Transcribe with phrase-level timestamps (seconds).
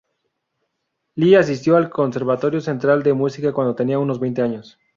[1.13, 4.79] Li asistió al Conservatorio Central de Música cuando tenía unos veinte años.